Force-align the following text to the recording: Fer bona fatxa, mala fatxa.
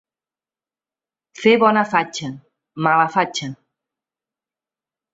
Fer 1.41 1.53
bona 1.65 1.85
fatxa, 1.93 2.31
mala 2.89 3.07
fatxa. 3.19 3.55